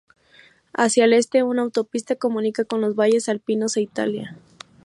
Hacia 0.73 1.05
el 1.05 1.13
este 1.13 1.43
una 1.43 1.61
autopista 1.61 2.15
comunica 2.15 2.65
con 2.65 2.81
los 2.81 2.95
valles 2.95 3.29
alpinos 3.29 3.77
e 3.77 3.81
Italia. 3.81 4.35